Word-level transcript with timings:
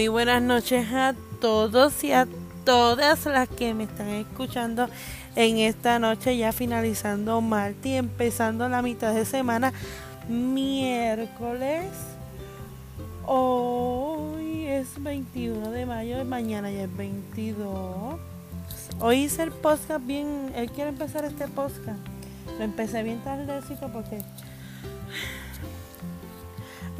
Muy 0.00 0.08
buenas 0.08 0.40
noches 0.40 0.90
a 0.94 1.14
todos 1.42 2.02
y 2.04 2.12
a 2.12 2.26
todas 2.64 3.26
las 3.26 3.50
que 3.50 3.74
me 3.74 3.84
están 3.84 4.08
escuchando 4.08 4.88
en 5.36 5.58
esta 5.58 5.98
noche, 5.98 6.38
ya 6.38 6.52
finalizando 6.52 7.38
martes 7.42 7.84
y 7.84 7.96
empezando 7.96 8.66
la 8.70 8.80
mitad 8.80 9.12
de 9.12 9.26
semana, 9.26 9.74
miércoles. 10.26 11.90
Hoy 13.26 14.68
es 14.68 15.02
21 15.02 15.70
de 15.70 15.84
mayo 15.84 16.24
mañana 16.24 16.70
ya 16.70 16.84
es 16.84 16.96
22. 16.96 18.18
Hoy 19.00 19.16
hice 19.24 19.42
el 19.42 19.52
podcast 19.52 20.06
bien, 20.06 20.50
él 20.56 20.70
quiere 20.70 20.88
empezar 20.88 21.26
este 21.26 21.46
podcast. 21.46 22.00
Lo 22.56 22.64
empecé 22.64 23.02
bien 23.02 23.22
tardecito 23.22 23.92
porque 23.92 24.22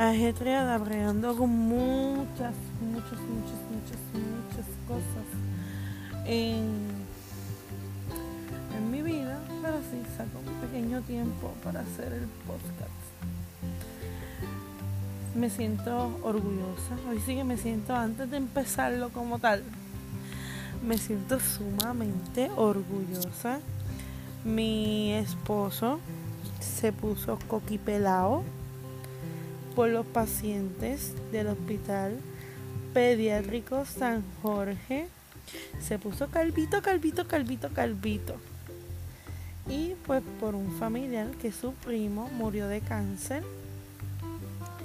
ajetreada, 0.09 0.79
bregando 0.79 1.37
con 1.37 1.51
muchas, 1.51 2.55
muchas, 2.81 3.21
muchas, 3.21 3.61
muchas, 3.71 4.01
muchas 4.15 4.67
cosas 4.89 5.27
en, 6.25 6.65
en 8.79 8.91
mi 8.91 9.03
vida, 9.03 9.39
pero 9.61 9.77
sí 9.91 10.03
saco 10.17 10.39
un 10.39 10.55
pequeño 10.67 11.03
tiempo 11.03 11.53
para 11.63 11.81
hacer 11.81 12.15
el 12.15 12.27
podcast. 12.47 12.91
Me 15.35 15.51
siento 15.51 16.19
orgullosa, 16.23 16.97
hoy 17.11 17.21
sí 17.27 17.35
que 17.35 17.45
me 17.45 17.59
siento, 17.59 17.95
antes 17.95 18.31
de 18.31 18.39
empezarlo 18.39 19.11
como 19.11 19.39
tal, 19.39 19.63
me 20.83 20.97
siento 20.97 21.39
sumamente 21.41 22.51
orgullosa. 22.57 23.61
Mi 24.47 25.13
esposo 25.13 26.01
se 26.59 26.91
puso 26.91 27.39
coquipelao 27.49 28.43
por 29.81 29.89
los 29.89 30.05
pacientes 30.05 31.15
del 31.33 31.47
Hospital 31.47 32.19
Pediátrico 32.93 33.87
San 33.87 34.23
Jorge. 34.43 35.09
Se 35.81 35.99
puso 35.99 36.29
calvito, 36.29 36.83
calvito, 36.83 37.27
calvito, 37.27 37.71
calvito. 37.71 38.35
Y 39.71 39.95
pues 40.07 40.23
por 40.39 40.55
un 40.55 40.71
familiar 40.79 41.29
que 41.41 41.51
su 41.51 41.73
primo 41.73 42.29
murió 42.29 42.69
de 42.69 42.83
cáncer. 42.83 43.43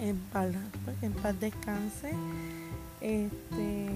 En 0.02 0.18
paz, 0.32 0.54
en 1.02 1.12
paz 1.12 1.38
descanse. 1.42 2.14
Este 3.02 3.90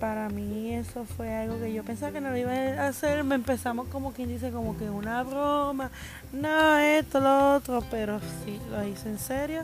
para 0.00 0.28
mí 0.28 0.74
eso 0.74 1.04
fue 1.04 1.34
algo 1.34 1.58
que 1.58 1.72
yo 1.72 1.82
pensaba 1.84 2.12
que 2.12 2.20
no 2.20 2.30
lo 2.30 2.36
iba 2.36 2.52
a 2.52 2.88
hacer. 2.88 3.24
Me 3.24 3.34
empezamos 3.34 3.88
como 3.88 4.12
quien 4.12 4.28
dice, 4.28 4.50
como 4.50 4.76
que 4.76 4.88
una 4.88 5.22
broma, 5.22 5.90
no, 6.32 6.78
esto, 6.78 7.20
lo 7.20 7.56
otro, 7.56 7.82
pero 7.90 8.20
sí, 8.44 8.58
lo 8.70 8.84
hice 8.84 9.10
en 9.10 9.18
serio. 9.18 9.62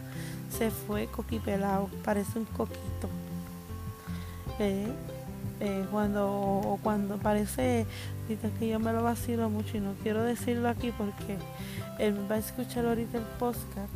Se 0.51 0.71
fue 0.71 1.07
coquipelado, 1.07 1.89
parece 2.05 2.39
un 2.39 2.45
coquito. 2.47 3.09
Eh, 4.59 4.87
eh, 5.61 5.85
cuando, 5.91 6.79
cuando 6.83 7.17
parece, 7.19 7.87
dices 8.29 8.51
que 8.59 8.69
yo 8.69 8.79
me 8.79 8.93
lo 8.93 9.03
vacilo 9.03 9.49
mucho 9.51 9.77
y 9.77 9.81
no 9.81 9.95
quiero 10.03 10.23
decirlo 10.23 10.69
aquí 10.69 10.93
porque 10.97 11.39
él 11.99 12.17
va 12.31 12.37
a 12.37 12.39
escuchar 12.39 12.87
ahorita 12.87 13.19
el 13.19 13.25
podcast 13.39 13.93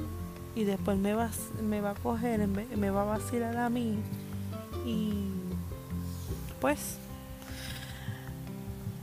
y 0.54 0.64
después 0.64 0.96
me 0.98 1.14
va, 1.14 1.30
me 1.62 1.80
va 1.80 1.90
a 1.90 1.94
coger, 1.94 2.46
me, 2.48 2.64
me 2.76 2.90
va 2.90 3.02
a 3.02 3.04
vacilar 3.04 3.56
a 3.56 3.68
mí 3.68 3.98
y 4.84 5.37
pues 6.60 6.96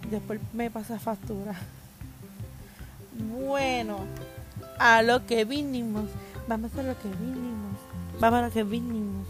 después 0.09 0.39
me 0.53 0.69
pasa 0.69 0.99
factura. 0.99 1.55
Bueno, 3.37 3.99
a 4.79 5.01
lo 5.01 5.25
que 5.25 5.45
vinimos. 5.45 6.09
Vamos 6.47 6.75
a 6.75 6.83
lo 6.83 6.97
que 6.99 7.07
vinimos. 7.09 7.77
Vamos 8.19 8.39
a 8.39 8.41
lo 8.47 8.51
que 8.51 8.63
vinimos. 8.63 9.27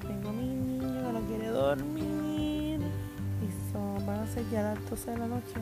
Tengo 0.00 0.32
mi 0.32 0.46
niño 0.46 1.06
que 1.06 1.12
no 1.12 1.20
quiere 1.26 1.48
dormir. 1.48 2.80
Y 2.80 3.72
son, 3.72 4.04
van 4.06 4.20
a 4.20 4.26
ser 4.26 4.48
ya 4.50 4.62
las 4.62 4.90
12 4.90 5.10
de 5.10 5.18
la 5.18 5.26
noche. 5.26 5.54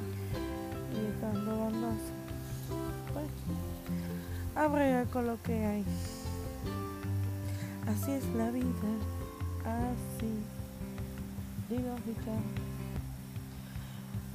Y 0.92 1.14
están 1.14 1.34
dando 1.34 1.92
Pues, 3.12 3.26
a 4.54 4.68
bregar 4.68 5.06
con 5.08 5.26
lo 5.26 5.42
que 5.42 5.66
hay. 5.66 5.84
Así 7.86 8.12
es 8.12 8.24
la 8.34 8.50
vida. 8.50 8.66
Así. 9.64 10.55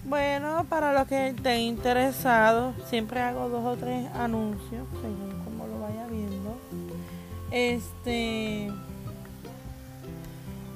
Bueno, 0.04 0.66
para 0.68 0.92
los 0.92 1.08
que 1.08 1.30
estén 1.30 1.60
interesados, 1.62 2.76
siempre 2.90 3.22
hago 3.22 3.48
dos 3.48 3.66
o 3.66 3.78
tres 3.78 4.08
anuncios, 4.16 4.86
según 5.02 5.42
como 5.46 5.68
lo 5.68 5.80
vaya 5.80 6.08
viendo. 6.08 6.58
Este 7.52 8.72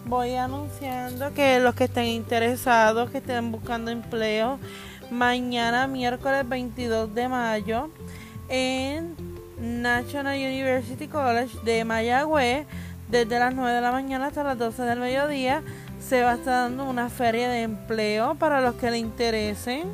voy 0.05 0.35
anunciando 0.35 1.33
que 1.33 1.59
los 1.59 1.73
que 1.75 1.85
estén 1.85 2.05
interesados, 2.05 3.09
que 3.09 3.17
estén 3.17 3.51
buscando 3.51 3.91
empleo, 3.91 4.59
mañana 5.09 5.87
miércoles 5.87 6.47
22 6.47 7.13
de 7.13 7.27
mayo 7.27 7.89
en 8.47 9.15
National 9.59 10.37
University 10.37 11.07
College 11.07 11.57
de 11.63 11.83
Mayagüez, 11.83 12.67
desde 13.09 13.39
las 13.39 13.53
9 13.53 13.73
de 13.73 13.81
la 13.81 13.91
mañana 13.91 14.27
hasta 14.27 14.43
las 14.43 14.57
12 14.57 14.83
del 14.83 14.99
mediodía 14.99 15.63
se 16.07 16.21
va 16.21 16.33
a 16.33 16.35
estar 16.35 16.69
dando 16.69 16.87
una 16.87 17.09
feria 17.09 17.49
de 17.49 17.63
empleo 17.63 18.35
para 18.35 18.61
los 18.61 18.75
que 18.75 18.91
le 18.91 18.99
interesen. 18.99 19.89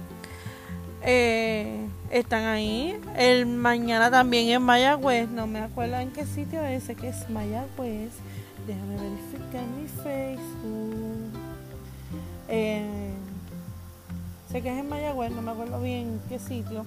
Eh, 1.03 1.87
están 2.09 2.43
ahí. 2.43 2.99
El 3.15 3.45
mañana 3.45 4.11
también 4.11 4.49
en 4.49 4.61
Mayagüez. 4.61 5.29
No 5.29 5.47
me 5.47 5.59
acuerdo 5.59 5.97
en 5.97 6.11
qué 6.11 6.25
sitio 6.25 6.61
es. 6.63 6.83
que 6.99 7.07
es 7.07 7.29
Mayagüez. 7.29 8.11
Déjame 8.67 8.95
verificar 8.95 9.63
mi 9.79 9.87
Facebook. 9.87 11.31
Eh, 12.49 13.13
sé 14.51 14.61
que 14.61 14.69
es 14.69 14.79
en 14.79 14.89
Mayagüez. 14.89 15.31
No 15.31 15.41
me 15.41 15.51
acuerdo 15.51 15.81
bien 15.81 16.19
qué 16.27 16.39
sitio. 16.39 16.83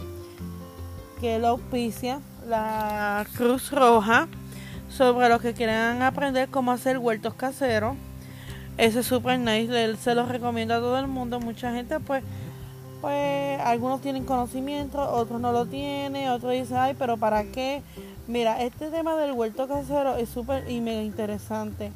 Que 1.21 1.39
lo 1.39 1.49
auspicia 1.49 2.21
la 2.47 3.27
Cruz 3.37 3.71
Roja. 3.71 4.29
Sobre 4.91 5.31
los 5.31 5.41
que 5.41 5.55
quieran 5.55 6.03
aprender 6.03 6.51
cómo 6.51 6.71
hacer 6.71 6.99
huertos 6.99 7.35
caseros 7.35 7.97
ese 8.77 9.01
es 9.01 9.07
super 9.07 9.39
nice, 9.39 9.85
él 9.85 9.97
se 9.99 10.15
lo 10.15 10.27
recomienda 10.27 10.77
a 10.77 10.81
todo 10.81 10.99
el 10.99 11.07
mundo. 11.07 11.41
Mucha 11.41 11.73
gente, 11.73 12.01
pues, 12.01 12.25
pues, 13.01 13.61
algunos 13.61 14.01
tienen 14.01 14.25
conocimiento, 14.25 15.01
otros 15.01 15.41
no 15.41 15.53
lo 15.53 15.67
tienen, 15.67 16.29
otros 16.31 16.53
dicen, 16.53 16.77
ay, 16.79 16.95
pero 16.99 17.17
¿para 17.17 17.45
qué? 17.45 17.83
Mira, 18.27 18.63
este 18.63 18.91
tema 18.91 19.17
del 19.17 19.33
huerto 19.33 19.69
casero 19.69 20.17
es 20.17 20.29
súper 20.29 20.71
y 20.71 20.81
mega 20.81 21.03
interesante. 21.03 21.93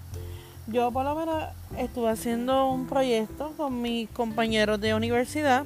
Yo, 0.67 0.91
por 0.93 1.05
lo 1.05 1.15
menos, 1.15 1.45
estuve 1.79 2.11
haciendo 2.11 2.67
un 2.67 2.87
proyecto 2.87 3.53
con 3.57 3.81
mis 3.81 4.09
compañeros 4.11 4.81
de 4.81 4.95
universidad 4.95 5.65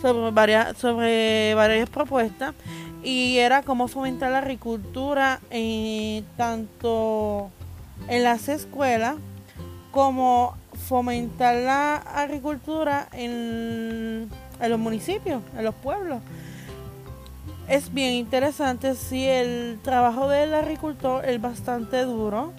sobre 0.00 0.30
varias, 0.30 0.78
sobre 0.78 1.54
varias 1.54 1.90
propuestas 1.90 2.54
y 3.04 3.38
era 3.38 3.62
cómo 3.62 3.88
fomentar 3.88 4.32
la 4.32 4.38
agricultura 4.38 5.40
en, 5.50 6.24
tanto 6.36 7.50
en 8.08 8.22
las 8.22 8.48
escuelas 8.48 9.16
como 9.92 10.56
fomentar 10.88 11.54
la 11.54 11.96
agricultura 11.96 13.08
en, 13.12 14.28
los 14.60 14.78
municipios, 14.78 15.42
en 15.56 15.64
los 15.64 15.74
pueblos. 15.74 16.20
Es 17.68 17.92
bien 17.92 18.14
interesante, 18.14 18.94
si 18.96 19.26
el 19.26 19.78
trabajo 19.82 20.28
del 20.28 20.54
agricultor 20.54 21.24
es 21.24 21.40
bastante 21.40 22.02
duro, 22.02 22.52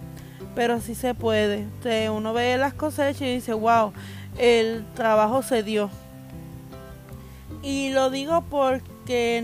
pero 0.55 0.79
sí 0.79 0.95
se 0.95 1.13
puede. 1.13 1.67
uno 2.09 2.33
ve 2.33 2.57
las 2.57 2.73
cosechas 2.73 3.21
y 3.21 3.35
dice, 3.35 3.53
wow, 3.53 3.91
el 4.38 4.85
trabajo 4.94 5.41
se 5.41 5.63
dio. 5.63 5.89
Y 7.63 7.89
lo 7.89 8.09
digo 8.09 8.44
porque 8.50 9.44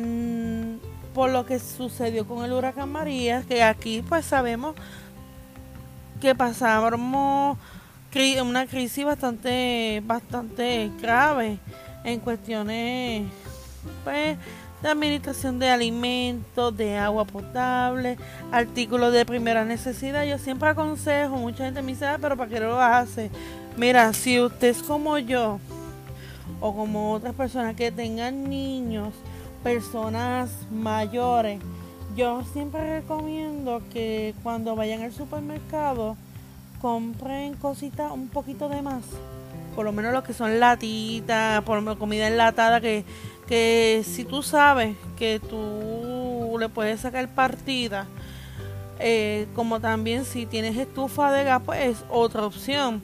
por 1.13 1.31
lo 1.31 1.45
que 1.45 1.59
sucedió 1.59 2.27
con 2.27 2.45
el 2.45 2.53
huracán 2.53 2.91
María, 2.91 3.43
que 3.47 3.63
aquí 3.63 4.03
pues 4.07 4.25
sabemos 4.25 4.75
que 6.21 6.35
pasamos 6.35 7.57
una 8.41 8.65
crisis 8.65 9.05
bastante 9.05 10.01
bastante 10.05 10.91
grave 10.99 11.59
en 12.03 12.19
cuestiones 12.19 13.27
pues 14.03 14.37
de 14.81 14.89
administración 14.89 15.59
de 15.59 15.69
alimentos, 15.69 16.75
de 16.75 16.97
agua 16.97 17.25
potable, 17.25 18.17
artículos 18.51 19.13
de 19.13 19.25
primera 19.25 19.65
necesidad. 19.65 20.23
Yo 20.25 20.37
siempre 20.37 20.69
aconsejo, 20.69 21.35
mucha 21.35 21.65
gente 21.65 21.81
me 21.81 21.91
dice, 21.91 22.05
ah, 22.05 22.17
pero 22.19 22.37
¿para 22.37 22.49
qué 22.49 22.59
lo 22.59 22.79
hace? 22.79 23.29
Mira, 23.77 24.13
si 24.13 24.39
usted 24.39 24.69
es 24.69 24.81
como 24.81 25.17
yo 25.17 25.59
o 26.61 26.75
como 26.75 27.13
otras 27.13 27.35
personas 27.35 27.75
que 27.75 27.91
tengan 27.91 28.49
niños, 28.49 29.13
personas 29.63 30.49
mayores, 30.71 31.59
yo 32.15 32.43
siempre 32.53 33.01
recomiendo 33.01 33.81
que 33.91 34.33
cuando 34.43 34.75
vayan 34.75 35.03
al 35.03 35.11
supermercado, 35.11 36.15
compren 36.81 37.53
cositas 37.55 38.11
un 38.11 38.29
poquito 38.29 38.69
de 38.69 38.81
más. 38.81 39.03
Por 39.75 39.85
lo 39.85 39.91
menos 39.91 40.13
lo 40.13 40.23
que 40.23 40.33
son 40.33 40.59
latitas, 40.59 41.61
por 41.63 41.75
lo 41.75 41.81
menos 41.81 41.97
comida 41.97 42.27
enlatada, 42.27 42.81
que, 42.81 43.05
que 43.47 44.03
si 44.05 44.25
tú 44.25 44.41
sabes 44.41 44.95
que 45.17 45.39
tú 45.39 46.57
le 46.59 46.69
puedes 46.69 47.01
sacar 47.01 47.27
partida, 47.29 48.07
Eh, 49.01 49.47
como 49.55 49.79
también 49.79 50.25
si 50.25 50.45
tienes 50.45 50.75
estufa 50.75 51.31
de 51.31 51.45
gas, 51.45 51.61
pues 51.65 51.79
es 51.79 52.03
otra 52.09 52.45
opción. 52.45 53.01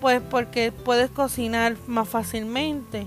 Pues 0.00 0.20
porque 0.20 0.72
puedes 0.72 1.08
cocinar 1.08 1.76
más 1.86 2.08
fácilmente. 2.08 3.06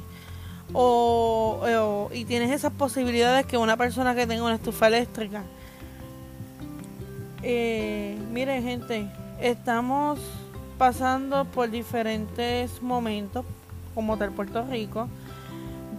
O, 0.71 2.09
y 2.13 2.23
tienes 2.23 2.51
esas 2.51 2.71
posibilidades 2.71 3.45
que 3.45 3.57
una 3.57 3.75
persona 3.75 4.15
que 4.15 4.25
tenga 4.25 4.45
una 4.45 4.55
estufa 4.55 4.87
eléctrica. 4.87 5.43
Eh, 7.43 8.17
miren 8.31 8.63
gente, 8.63 9.09
estamos 9.41 10.19
pasando 10.77 11.45
por 11.45 11.69
diferentes 11.69 12.81
momentos 12.81 13.45
como 13.95 14.17
del 14.17 14.31
Puerto 14.31 14.65
Rico. 14.65 15.07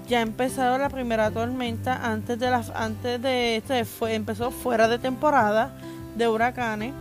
Ya 0.09 0.19
ha 0.19 0.23
empezado 0.23 0.79
la 0.79 0.89
primera 0.89 1.31
tormenta 1.31 2.11
antes 2.11 2.39
de 2.39 2.51
las 2.51 2.71
antes 2.71 3.21
de 3.23 3.57
este 3.57 3.85
fue 3.85 4.15
empezó 4.15 4.51
fuera 4.51 4.89
de 4.89 4.99
temporada 4.99 5.73
de 6.17 6.29
huracanes. 6.29 6.95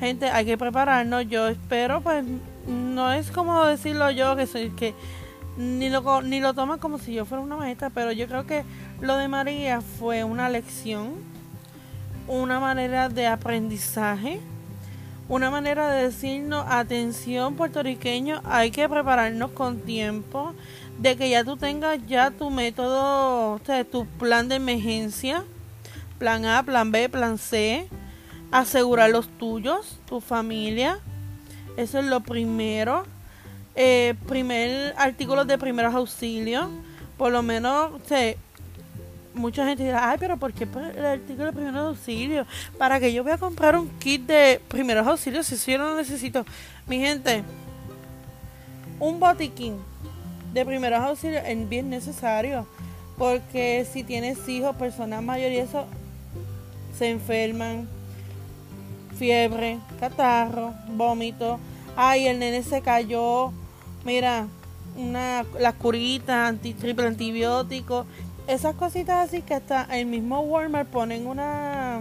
Gente, 0.00 0.28
hay 0.30 0.44
que 0.44 0.58
prepararnos. 0.58 1.28
Yo 1.28 1.46
espero, 1.46 2.00
pues, 2.00 2.24
no 2.66 3.12
es 3.12 3.30
como 3.30 3.64
decirlo 3.66 4.10
yo 4.10 4.34
que 4.34 4.46
soy 4.46 4.70
que 4.70 4.94
ni 5.56 5.90
lo 5.90 6.22
ni 6.22 6.40
lo 6.40 6.54
toman 6.54 6.78
como 6.78 6.98
si 6.98 7.12
yo 7.12 7.24
fuera 7.24 7.44
una 7.44 7.56
maestra, 7.56 7.90
pero 7.90 8.10
yo 8.10 8.26
creo 8.26 8.46
que 8.46 8.64
lo 9.00 9.16
de 9.16 9.28
María 9.28 9.80
fue 9.80 10.24
una 10.24 10.48
lección, 10.48 11.12
una 12.26 12.58
manera 12.58 13.08
de 13.08 13.26
aprendizaje 13.26 14.40
una 15.32 15.50
manera 15.50 15.90
de 15.90 16.02
decirnos, 16.02 16.66
atención 16.68 17.56
puertorriqueño, 17.56 18.42
hay 18.44 18.70
que 18.70 18.86
prepararnos 18.86 19.52
con 19.52 19.80
tiempo, 19.80 20.52
de 20.98 21.16
que 21.16 21.30
ya 21.30 21.42
tú 21.42 21.56
tengas 21.56 22.06
ya 22.06 22.30
tu 22.30 22.50
método, 22.50 23.58
tu 23.90 24.04
plan 24.18 24.50
de 24.50 24.56
emergencia, 24.56 25.42
plan 26.18 26.44
A, 26.44 26.62
plan 26.62 26.92
B, 26.92 27.08
plan 27.08 27.38
C, 27.38 27.88
asegurar 28.50 29.08
los 29.08 29.26
tuyos, 29.38 29.98
tu 30.04 30.20
familia, 30.20 30.98
eso 31.78 31.98
es 31.98 32.04
lo 32.04 32.20
primero. 32.20 33.04
Eh, 33.74 34.14
primer 34.28 34.94
artículo 34.98 35.46
de 35.46 35.56
primeros 35.56 35.94
auxilios, 35.94 36.68
por 37.16 37.32
lo 37.32 37.42
menos, 37.42 37.92
o 37.92 38.06
mucha 39.34 39.66
gente 39.66 39.84
dirá, 39.84 40.10
ay, 40.10 40.16
pero 40.18 40.36
¿por 40.36 40.52
qué 40.52 40.64
el 40.96 41.04
artículo 41.04 41.46
de 41.46 41.52
primeros 41.52 41.88
auxilios? 41.88 42.46
Para 42.78 43.00
que 43.00 43.12
yo 43.12 43.22
voy 43.22 43.32
a 43.32 43.38
comprar 43.38 43.76
un 43.76 43.88
kit 43.98 44.26
de 44.26 44.60
primeros 44.68 45.06
auxilios 45.06 45.46
si 45.46 45.72
yo 45.72 45.78
no 45.78 45.90
lo 45.90 45.96
necesito. 45.96 46.44
Mi 46.86 46.98
gente, 46.98 47.42
un 48.98 49.18
botiquín 49.18 49.76
de 50.52 50.64
primeros 50.64 51.00
auxilios 51.00 51.42
es 51.46 51.68
bien 51.68 51.90
necesario. 51.90 52.66
Porque 53.18 53.86
si 53.90 54.04
tienes 54.04 54.48
hijos, 54.48 54.74
personas 54.76 55.22
mayores 55.22 55.56
y 55.56 55.60
eso, 55.60 55.86
se 56.96 57.10
enferman. 57.10 57.88
Fiebre, 59.18 59.78
catarro, 60.00 60.74
vómito. 60.88 61.60
Ay, 61.96 62.26
el 62.26 62.38
nene 62.38 62.62
se 62.62 62.80
cayó. 62.80 63.52
Mira, 64.04 64.46
una, 64.96 65.44
las 65.60 65.74
curitas, 65.74 66.48
anti, 66.48 66.74
triple 66.74 67.06
antibiótico 67.06 68.06
esas 68.46 68.74
cositas 68.74 69.28
así 69.28 69.42
que 69.42 69.54
hasta 69.54 69.84
el 69.96 70.06
mismo 70.06 70.40
Walmart 70.40 70.88
ponen 70.88 71.26
una 71.26 72.00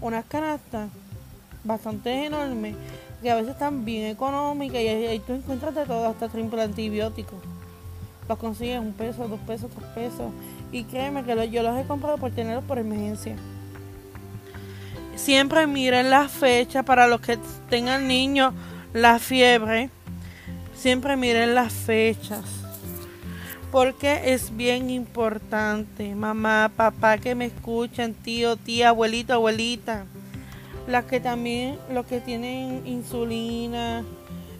unas 0.00 0.24
canastas 0.24 0.88
bastante 1.62 2.26
enormes 2.26 2.74
que 3.22 3.30
a 3.30 3.36
veces 3.36 3.52
están 3.52 3.84
bien 3.84 4.10
económicas 4.10 4.80
y 4.80 4.88
ahí, 4.88 5.18
tú 5.20 5.32
encuentras 5.32 5.74
de 5.74 5.86
todo 5.86 6.06
hasta 6.06 6.28
triple 6.28 6.62
antibióticos 6.62 7.38
los 8.28 8.38
consigues 8.38 8.80
un 8.80 8.92
peso, 8.92 9.28
dos 9.28 9.40
pesos, 9.40 9.70
tres 9.70 9.88
pesos. 9.94 10.32
Y 10.72 10.84
créeme 10.84 11.24
que 11.24 11.50
yo 11.50 11.62
los 11.62 11.78
he 11.78 11.86
comprado 11.86 12.18
por 12.18 12.30
tenerlos 12.30 12.64
por 12.64 12.78
emergencia. 12.78 13.36
Siempre 15.16 15.66
miren 15.66 16.10
la 16.10 16.28
fecha 16.28 16.82
para 16.82 17.06
los 17.06 17.20
que 17.20 17.38
tengan 17.68 18.08
niños 18.08 18.52
la 18.92 19.18
fiebre. 19.18 19.90
Siempre 20.74 21.16
miren 21.16 21.54
las 21.54 21.72
fechas 21.72 22.63
porque 23.74 24.32
es 24.32 24.56
bien 24.56 24.88
importante. 24.88 26.14
Mamá, 26.14 26.70
papá 26.76 27.18
que 27.18 27.34
me 27.34 27.46
escuchan, 27.46 28.14
tío, 28.14 28.54
tía, 28.54 28.90
abuelito, 28.90 29.32
abuelita. 29.32 30.04
Las 30.86 31.06
que 31.06 31.18
también, 31.18 31.76
los 31.92 32.06
que 32.06 32.20
tienen 32.20 32.86
insulina, 32.86 34.04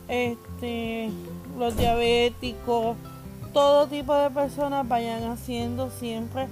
este, 0.09 1.11
los 1.57 1.77
diabéticos, 1.77 2.97
todo 3.53 3.87
tipo 3.87 4.13
de 4.17 4.31
personas 4.31 4.89
vayan 4.89 5.23
haciendo 5.31 5.91
siempre 5.91 6.49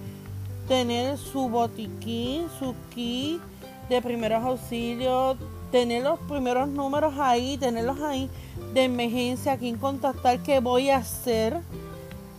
tener 0.69 1.19
su 1.19 1.49
botiquín, 1.49 2.47
su 2.61 2.77
kit 2.95 3.41
de 3.89 4.01
primeros 4.01 4.45
auxilios, 4.45 5.37
tener 5.73 6.05
los 6.05 6.21
primeros 6.21 6.69
números 6.69 7.15
ahí, 7.19 7.59
tenerlos 7.59 7.99
ahí 8.03 8.31
de 8.73 8.85
emergencia, 8.85 9.55
a 9.55 9.57
quién 9.57 9.79
contactar, 9.79 10.39
qué 10.45 10.61
voy 10.61 10.91
a 10.91 10.99
hacer 10.99 11.61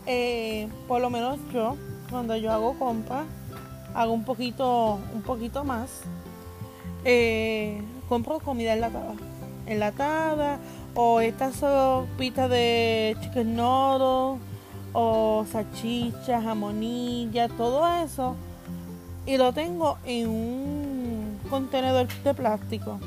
eh, 0.06 0.68
por 0.88 1.02
lo 1.02 1.10
menos 1.10 1.40
yo, 1.54 1.78
cuando 2.10 2.36
yo 2.36 2.52
hago 2.52 2.78
compra, 2.78 3.26
hago 3.94 4.14
un 4.14 4.24
poquito, 4.24 5.00
un 5.14 5.22
poquito 5.22 5.64
más. 5.64 6.02
Eh, 7.06 7.82
compro 8.10 8.40
comida 8.40 8.74
enlatada. 8.74 9.14
Enlatada 9.66 10.60
o 10.96 11.22
estas 11.22 11.56
sopitas 11.56 12.50
de 12.50 13.18
chicken 13.22 13.56
noodles 13.56 14.42
o 14.94 15.46
salchichas, 15.52 16.44
jamonilla, 16.44 17.50
todo 17.50 17.88
eso. 18.04 18.36
Y 19.26 19.38
lo 19.38 19.54
tengo 19.54 19.98
en 20.06 20.28
un 20.28 21.40
contenedor 21.50 22.08
de 22.24 22.34
plástico. 22.34 23.00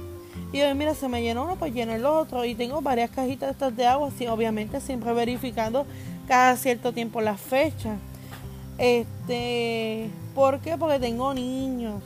Y 0.52 0.58
yo, 0.58 0.74
mira, 0.74 0.94
se 0.94 1.08
me 1.08 1.22
llenó 1.22 1.44
uno, 1.44 1.56
pues 1.56 1.74
lleno 1.74 1.92
el 1.92 2.06
otro. 2.06 2.44
Y 2.44 2.54
tengo 2.54 2.80
varias 2.80 3.10
cajitas 3.10 3.50
estas 3.50 3.76
de 3.76 3.86
agua, 3.86 4.08
así, 4.08 4.26
obviamente 4.26 4.80
siempre 4.80 5.12
verificando 5.12 5.86
cada 6.26 6.56
cierto 6.56 6.92
tiempo 6.92 7.20
la 7.20 7.36
fecha. 7.36 7.96
Este, 8.78 10.10
¿por 10.34 10.60
qué? 10.60 10.76
Porque 10.76 10.98
tengo 10.98 11.32
niños. 11.34 12.02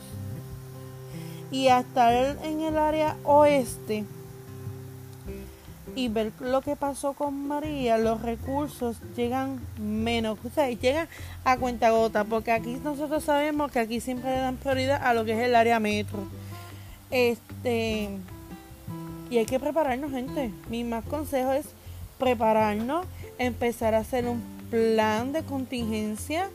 Y 1.51 1.67
hasta 1.67 2.31
en 2.43 2.61
el 2.61 2.77
área 2.77 3.17
oeste 3.23 4.05
y 5.95 6.07
ver 6.07 6.31
lo 6.39 6.61
que 6.61 6.75
pasó 6.75 7.13
con 7.13 7.47
María, 7.47 7.97
los 7.97 8.21
recursos 8.21 8.97
llegan 9.15 9.59
menos, 9.77 10.37
o 10.43 10.49
sea, 10.49 10.69
llegan 10.69 11.07
a 11.43 11.57
cuenta 11.57 11.89
gota, 11.91 12.23
porque 12.23 12.51
aquí 12.51 12.77
nosotros 12.83 13.23
sabemos 13.23 13.71
que 13.71 13.79
aquí 13.79 13.99
siempre 13.99 14.31
le 14.31 14.37
dan 14.37 14.57
prioridad 14.57 15.01
a 15.03 15.13
lo 15.13 15.25
que 15.25 15.33
es 15.33 15.39
el 15.39 15.55
área 15.55 15.79
metro. 15.79 16.19
Este, 17.09 18.09
y 19.29 19.37
hay 19.37 19.45
que 19.45 19.59
prepararnos, 19.59 20.11
gente. 20.11 20.51
Mi 20.69 20.83
más 20.83 21.03
consejo 21.05 21.51
es 21.51 21.65
prepararnos 22.17 23.05
empezar 23.45 23.93
a 23.95 23.99
hacer 23.99 24.25
un 24.27 24.41
plan 24.69 25.33
de 25.33 25.43
contingencia, 25.43 26.49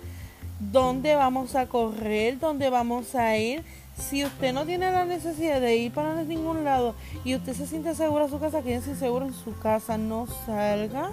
dónde 0.58 1.14
vamos 1.14 1.54
a 1.54 1.66
correr, 1.66 2.38
dónde 2.38 2.70
vamos 2.70 3.14
a 3.14 3.36
ir. 3.36 3.64
Si 3.96 4.24
usted 4.24 4.52
no 4.52 4.66
tiene 4.66 4.90
la 4.90 5.04
necesidad 5.04 5.60
de 5.60 5.76
ir 5.76 5.92
para 5.92 6.22
ningún 6.22 6.64
lado 6.64 6.94
y 7.24 7.34
usted 7.34 7.54
se 7.54 7.66
siente 7.66 7.94
seguro 7.94 8.24
en 8.24 8.30
su 8.30 8.38
casa, 8.38 8.62
quédese 8.62 8.94
seguro 8.94 9.26
en 9.26 9.34
su 9.34 9.58
casa, 9.58 9.96
no 9.96 10.26
salga. 10.44 11.10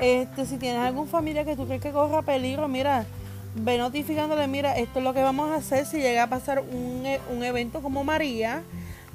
Este, 0.00 0.46
si 0.46 0.56
tienes 0.56 0.80
algún 0.80 1.08
familia 1.08 1.44
que 1.44 1.56
tú 1.56 1.66
crees 1.66 1.82
que 1.82 1.90
corra 1.90 2.22
peligro, 2.22 2.68
mira, 2.68 3.06
ve 3.54 3.78
notificándole, 3.78 4.46
mira, 4.46 4.76
esto 4.76 4.98
es 4.98 5.04
lo 5.04 5.14
que 5.14 5.22
vamos 5.22 5.50
a 5.50 5.56
hacer 5.56 5.86
si 5.86 5.98
llega 5.98 6.24
a 6.24 6.28
pasar 6.28 6.60
un, 6.60 7.04
un 7.34 7.42
evento 7.42 7.82
como 7.82 8.04
María 8.04 8.62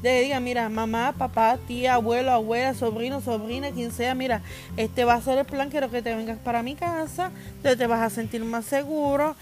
le 0.01 0.21
diga, 0.21 0.39
mira, 0.39 0.69
mamá, 0.69 1.13
papá, 1.17 1.57
tía, 1.67 1.95
abuelo, 1.95 2.31
abuela, 2.31 2.73
sobrino, 2.73 3.21
sobrina, 3.21 3.71
quien 3.71 3.91
sea, 3.91 4.13
mira, 4.13 4.41
este 4.77 5.05
va 5.05 5.15
a 5.15 5.21
ser 5.21 5.39
el 5.39 5.45
plan, 5.45 5.69
quiero 5.69 5.89
que 5.89 6.01
te 6.01 6.15
vengas 6.15 6.37
para 6.37 6.61
mi 6.63 6.75
casa, 6.75 7.31
te, 7.63 7.75
te 7.75 7.87
vas 7.87 8.01
a 8.01 8.09
sentir 8.09 8.43
más 8.43 8.65
seguro 8.65 9.35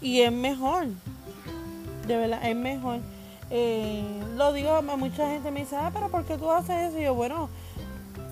y 0.00 0.20
es 0.20 0.32
mejor, 0.32 0.86
de 2.06 2.16
verdad, 2.16 2.40
es 2.44 2.56
mejor. 2.56 3.00
Eh, 3.50 4.02
lo 4.36 4.52
digo, 4.52 4.80
mucha 4.82 5.28
gente 5.28 5.50
me 5.50 5.60
dice, 5.60 5.76
ah, 5.76 5.90
pero 5.92 6.08
¿por 6.08 6.24
qué 6.24 6.38
tú 6.38 6.50
haces 6.50 6.88
eso? 6.88 6.98
Y 6.98 7.04
yo, 7.04 7.14
bueno, 7.14 7.48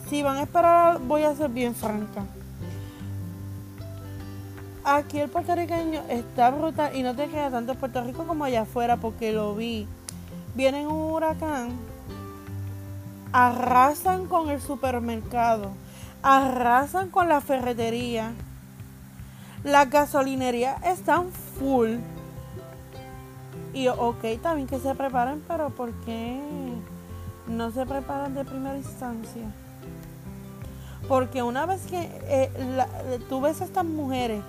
si 0.09 0.23
van 0.23 0.39
a 0.39 0.43
esperar, 0.43 0.99
voy 0.99 1.23
a 1.23 1.35
ser 1.35 1.51
bien 1.51 1.75
franca. 1.75 2.25
Aquí 4.83 5.21
el 5.21 5.29
puertorriqueño 5.29 6.03
está 6.09 6.51
brutal 6.51 6.97
y 6.97 7.03
no 7.03 7.15
te 7.15 7.29
queda 7.29 7.51
tanto 7.51 7.73
en 7.73 7.79
Puerto 7.79 8.03
Rico 8.03 8.25
como 8.27 8.45
allá 8.45 8.63
afuera 8.63 8.97
porque 8.97 9.31
lo 9.31 9.55
vi 9.55 9.87
viene 10.55 10.87
un 10.87 11.13
huracán, 11.13 11.71
arrasan 13.33 14.27
con 14.27 14.51
el 14.51 14.61
supermercado, 14.61 15.71
arrasan 16.23 17.11
con 17.11 17.29
la 17.29 17.41
ferretería, 17.41 18.33
la 19.65 19.85
gasolinería 19.85 20.77
están 20.85 21.31
full. 21.59 21.97
Y 23.73 23.87
ok, 23.87 24.25
también 24.43 24.67
que 24.67 24.81
se 24.81 24.95
preparen, 24.95 25.43
pero 25.47 25.71
¿por 25.71 25.93
qué 26.05 26.41
no 27.47 27.71
se 27.71 27.87
preparan 27.87 28.35
de 28.35 28.45
primera 28.45 28.77
instancia? 28.77 29.43
Porque 31.09 31.43
una 31.43 31.67
vez 31.67 31.83
que 31.87 32.11
eh, 32.25 33.19
tú 33.29 33.41
ves 33.41 33.61
a 33.61 33.65
estas 33.65 33.85
mujeres 33.85 34.43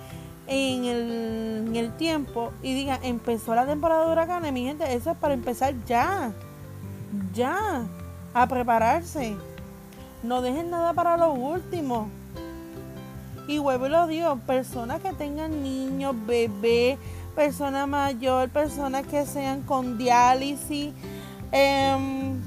en 0.46 0.84
el, 0.84 1.64
en 1.68 1.76
el 1.76 1.92
tiempo 1.96 2.52
y 2.62 2.74
digan, 2.74 2.98
empezó 3.02 3.54
la 3.54 3.66
temporada 3.66 4.06
de 4.06 4.12
huracanes, 4.12 4.52
mi 4.52 4.64
gente, 4.64 4.92
eso 4.94 5.12
es 5.12 5.16
para 5.16 5.34
empezar 5.34 5.74
ya, 5.86 6.32
ya, 7.32 7.86
a 8.34 8.46
prepararse. 8.46 9.36
No 10.22 10.40
dejen 10.40 10.70
nada 10.70 10.92
para 10.94 11.16
lo 11.16 11.32
último. 11.32 12.08
Y 13.48 13.58
vuelvo 13.58 13.86
y 13.86 13.90
lo 13.90 14.06
digo, 14.06 14.36
personas 14.46 15.00
que 15.00 15.12
tengan 15.12 15.62
niños, 15.62 16.14
bebés, 16.26 16.98
personas 17.34 17.88
mayor, 17.88 18.48
personas 18.50 19.06
que 19.06 19.26
sean 19.26 19.62
con 19.62 19.98
diálisis, 19.98 20.92
em, 21.50 22.40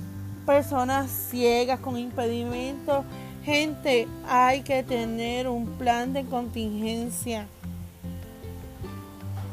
personas 0.46 1.10
ciegas 1.10 1.80
con 1.80 1.98
impedimentos. 1.98 3.04
Gente, 3.44 4.08
hay 4.28 4.62
que 4.62 4.84
tener 4.84 5.48
un 5.48 5.66
plan 5.78 6.14
de 6.14 6.24
contingencia. 6.26 7.48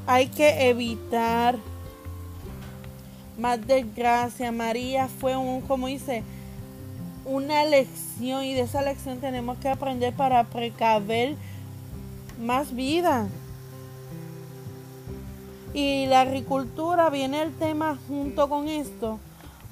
Hay 0.07 0.29
que 0.29 0.69
evitar 0.69 1.57
más 3.39 3.65
desgracia. 3.67 4.53
María 4.53 5.09
fue 5.09 5.37
un, 5.37 5.61
como 5.63 5.87
dice, 5.87 6.23
una 7.25 7.65
lección 7.65 8.45
y 8.45 8.55
de 8.55 8.63
esa 8.63 8.83
lección 8.83 9.19
tenemos 9.21 9.59
que 9.59 9.69
aprender 9.69 10.13
para 10.15 10.45
precaver 10.45 11.37
más 12.41 12.75
vida. 12.75 13.29
Y 15.75 16.07
la 16.07 16.23
agricultura 16.23 17.09
viene 17.09 17.43
el 17.43 17.53
tema 17.55 17.99
junto 18.07 18.49
con 18.49 18.69
esto, 18.69 19.19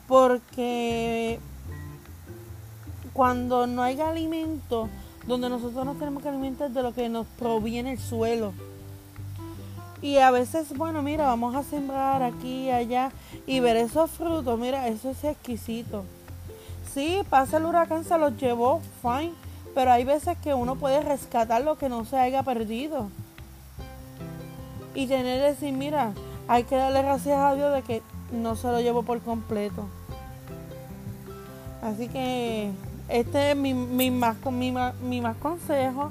porque 0.09 1.39
cuando 3.13 3.67
no 3.67 3.83
hay 3.83 4.01
alimento, 4.01 4.89
donde 5.27 5.51
nosotros 5.51 5.85
nos 5.85 5.99
tenemos 5.99 6.23
que 6.23 6.31
alimentar 6.31 6.71
de 6.71 6.83
lo 6.83 6.95
que 6.95 7.09
nos 7.11 7.27
proviene 7.39 7.93
el 7.93 7.99
suelo. 7.99 8.55
Y 10.03 10.17
a 10.19 10.31
veces, 10.31 10.77
bueno, 10.77 11.03
mira, 11.03 11.27
vamos 11.27 11.55
a 11.55 11.63
sembrar 11.63 12.23
aquí 12.23 12.67
y 12.67 12.71
allá 12.71 13.13
y 13.47 13.61
ver 13.61 13.77
esos 13.77 14.11
frutos, 14.11 14.59
mira, 14.59 14.89
eso 14.89 15.11
es 15.11 15.23
exquisito. 15.25 16.05
Sí, 16.93 17.21
pasa 17.29 17.59
el 17.59 17.67
huracán, 17.67 18.05
se 18.05 18.17
los 18.19 18.37
llevó, 18.37 18.81
fine, 19.03 19.33
pero 19.75 19.93
hay 19.93 20.05
veces 20.05 20.39
que 20.39 20.55
uno 20.55 20.77
puede 20.77 21.03
rescatar 21.03 21.63
lo 21.63 21.77
que 21.77 21.89
no 21.89 22.05
se 22.05 22.19
haya 22.19 22.43
perdido 22.43 23.09
y 24.95 25.07
tener 25.07 25.41
que 25.41 25.47
decir, 25.47 25.73
mira, 25.73 26.13
hay 26.49 26.65
que 26.65 26.77
darle 26.77 27.03
gracias 27.03 27.39
a 27.39 27.55
Dios 27.55 27.73
de 27.75 27.83
que 27.83 28.03
no 28.33 28.57
se 28.57 28.69
lo 28.69 28.81
llevo 28.81 29.03
por 29.03 29.21
completo. 29.21 29.87
Así 31.83 32.09
que 32.09 32.71
este 33.09 33.51
es 33.51 33.57
mi, 33.57 33.75
mi, 33.75 34.11
más, 34.11 34.37
mi, 34.47 34.75
mi 35.03 35.21
más 35.21 35.37
consejo. 35.37 36.11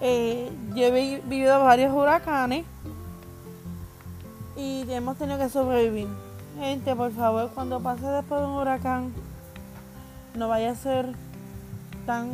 Eh, 0.00 0.50
yo 0.74 0.84
he 0.84 0.90
vivido 0.90 1.62
varios 1.64 1.92
huracanes 1.92 2.64
y 4.58 4.84
hemos 4.92 5.16
tenido 5.16 5.38
que 5.38 5.48
sobrevivir. 5.48 6.08
Gente, 6.58 6.94
por 6.96 7.12
favor, 7.12 7.50
cuando 7.54 7.80
pase 7.80 8.04
después 8.06 8.40
de 8.40 8.46
un 8.48 8.54
huracán, 8.54 9.12
no 10.34 10.48
vaya 10.48 10.72
a 10.72 10.74
ser 10.74 11.14
tan 12.04 12.28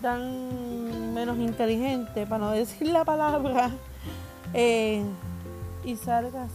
tan 0.00 1.12
menos 1.12 1.36
inteligente, 1.36 2.26
para 2.26 2.46
no 2.46 2.50
decir 2.52 2.88
la 2.88 3.04
palabra, 3.04 3.70
eh, 4.54 5.04
y 5.84 5.96
salgas 5.96 6.50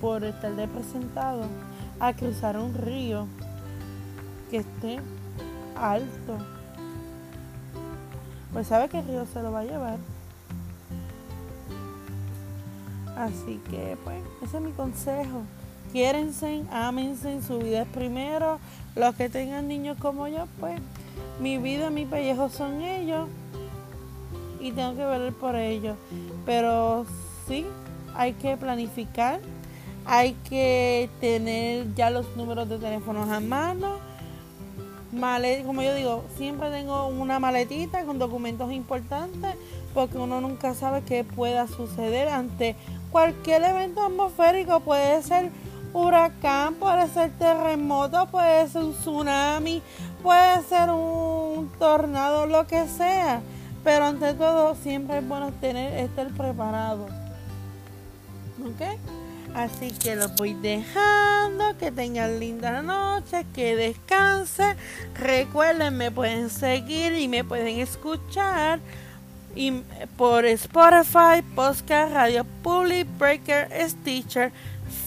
por 0.00 0.24
estar 0.24 0.54
representado 0.54 1.42
a 2.00 2.14
cruzar 2.14 2.56
un 2.56 2.72
río 2.72 3.26
que 4.50 4.58
esté 4.58 5.00
alto. 5.76 6.38
Pues 8.54 8.68
sabe 8.68 8.88
que 8.88 9.00
el 9.00 9.06
río 9.06 9.26
se 9.26 9.42
lo 9.42 9.52
va 9.52 9.60
a 9.60 9.64
llevar. 9.64 10.13
Así 13.16 13.60
que, 13.70 13.96
pues, 14.04 14.16
ese 14.42 14.56
es 14.56 14.62
mi 14.62 14.72
consejo. 14.72 15.42
Quiérense, 15.92 16.62
ámense, 16.70 17.40
su 17.42 17.58
vida 17.58 17.82
es 17.82 17.88
primero. 17.88 18.58
Los 18.96 19.14
que 19.14 19.28
tengan 19.28 19.68
niños 19.68 19.96
como 20.00 20.26
yo, 20.28 20.46
pues, 20.60 20.80
mi 21.40 21.58
vida, 21.58 21.90
mi 21.90 22.06
pellejo 22.06 22.48
son 22.48 22.82
ellos 22.82 23.28
y 24.60 24.72
tengo 24.72 24.96
que 24.96 25.04
velar 25.04 25.32
por 25.34 25.56
ellos. 25.56 25.96
Pero 26.46 27.06
sí, 27.46 27.66
hay 28.14 28.32
que 28.32 28.56
planificar, 28.56 29.40
hay 30.06 30.34
que 30.48 31.08
tener 31.20 31.94
ya 31.94 32.10
los 32.10 32.36
números 32.36 32.68
de 32.68 32.78
teléfonos 32.78 33.28
a 33.28 33.40
mano. 33.40 33.98
como 35.64 35.82
yo 35.82 35.94
digo, 35.94 36.24
siempre 36.36 36.70
tengo 36.70 37.06
una 37.08 37.38
maletita 37.38 38.04
con 38.04 38.18
documentos 38.18 38.72
importantes 38.72 39.54
porque 39.92 40.18
uno 40.18 40.40
nunca 40.40 40.74
sabe 40.74 41.02
qué 41.02 41.24
pueda 41.24 41.68
suceder 41.68 42.28
ante 42.28 42.74
cualquier 43.14 43.62
evento 43.62 44.02
atmosférico. 44.02 44.80
Puede 44.80 45.22
ser 45.22 45.52
huracán, 45.92 46.74
puede 46.74 47.06
ser 47.06 47.30
terremoto, 47.38 48.26
puede 48.26 48.68
ser 48.68 48.82
un 48.82 48.92
tsunami, 48.92 49.80
puede 50.20 50.64
ser 50.64 50.90
un 50.90 51.70
tornado, 51.78 52.46
lo 52.46 52.66
que 52.66 52.88
sea. 52.88 53.40
Pero 53.84 54.06
ante 54.06 54.34
todo 54.34 54.74
siempre 54.74 55.18
es 55.18 55.28
bueno 55.28 55.52
tener, 55.60 55.96
estar 56.00 56.26
preparado. 56.30 57.06
¿Ok? 58.60 58.98
Así 59.54 59.92
que 59.92 60.16
los 60.16 60.34
voy 60.34 60.54
dejando, 60.54 61.78
que 61.78 61.92
tengan 61.92 62.40
linda 62.40 62.82
noche, 62.82 63.46
que 63.54 63.76
descansen. 63.76 64.76
Recuerden, 65.14 65.96
me 65.96 66.10
pueden 66.10 66.50
seguir 66.50 67.12
y 67.12 67.28
me 67.28 67.44
pueden 67.44 67.78
escuchar 67.78 68.80
y 69.54 69.70
por 70.16 70.44
Spotify, 70.44 71.42
Podcast, 71.54 72.12
Radio 72.12 72.44
Public, 72.62 73.06
Breaker, 73.18 73.68
Stitcher, 73.88 74.52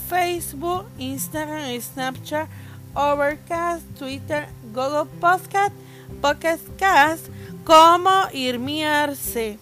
Facebook, 0.09 0.85
Instagram, 0.97 1.79
Snapchat, 1.79 2.47
Overcast, 2.93 3.83
Twitter, 3.97 4.47
Google 4.73 5.05
Podcast, 5.19 5.73
Podcast 6.21 6.63
Cast, 6.77 7.27
como 7.63 8.11
Irmiarse. 8.33 9.59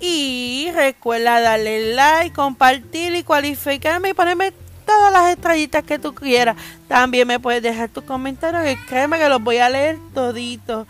Y 0.00 0.68
recuerda 0.74 1.40
darle 1.40 1.94
like, 1.94 2.34
compartir 2.34 3.14
y 3.14 3.24
cualificarme 3.24 4.10
y 4.10 4.14
ponerme 4.14 4.52
todas 4.86 5.12
las 5.12 5.30
estrellitas 5.30 5.82
que 5.84 5.98
tú 5.98 6.14
quieras. 6.14 6.56
También 6.86 7.26
me 7.26 7.40
puedes 7.40 7.62
dejar 7.62 7.88
tus 7.88 8.04
comentarios 8.04 8.64
y 8.70 8.76
créeme 8.86 9.18
que 9.18 9.28
los 9.28 9.42
voy 9.42 9.58
a 9.58 9.68
leer 9.68 9.98
toditos. 10.14 10.86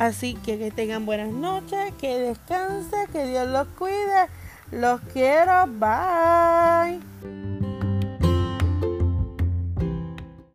Así 0.00 0.32
que 0.32 0.58
que 0.58 0.70
tengan 0.70 1.04
buenas 1.04 1.28
noches, 1.28 1.92
que 2.00 2.18
descansen, 2.18 3.06
que 3.12 3.26
Dios 3.26 3.46
los 3.46 3.68
cuide. 3.78 4.28
Los 4.72 4.98
quiero. 5.12 5.66
Bye. 5.66 7.00